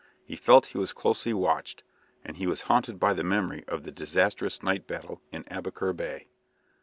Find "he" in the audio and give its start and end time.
0.25-0.35, 0.65-0.79, 2.37-2.47